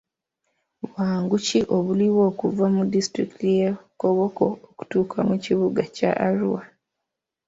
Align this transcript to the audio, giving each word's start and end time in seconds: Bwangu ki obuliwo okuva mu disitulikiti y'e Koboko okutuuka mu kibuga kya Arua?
Bwangu 0.83 1.35
ki 1.45 1.59
obuliwo 1.77 2.21
okuva 2.31 2.65
mu 2.75 2.81
disitulikiti 2.93 3.47
y'e 3.57 3.69
Koboko 3.99 4.45
okutuuka 4.69 5.17
mu 5.29 5.35
kibuga 5.43 5.81
kya 5.95 6.11
Arua? 6.27 6.61